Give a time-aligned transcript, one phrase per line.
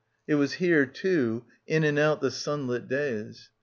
[0.25, 3.51] It was here, too, in and out the sunlit days.